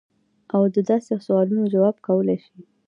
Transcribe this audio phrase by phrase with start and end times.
[0.55, 2.57] او د داسې سوالونو جواب کولے شي-